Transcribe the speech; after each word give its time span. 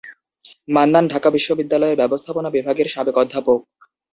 মান্নান 0.67 1.05
ঢাকা 1.07 1.29
বিশ্ববিদ্যালয়ের 1.31 1.99
ব্যবস্থাপনা 2.01 2.49
বিভাগের 2.51 2.87
সাবেক 2.87 3.15
অধ্যাপক। 3.17 3.59